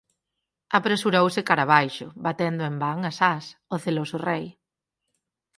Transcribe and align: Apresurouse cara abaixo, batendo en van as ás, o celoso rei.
Apresurouse 0.77 1.41
cara 1.49 1.63
abaixo, 1.65 2.07
batendo 2.25 2.61
en 2.69 2.75
van 2.83 2.99
as 3.09 3.17
ás, 3.33 3.45
o 3.75 3.77
celoso 3.85 4.17
rei. 4.29 4.45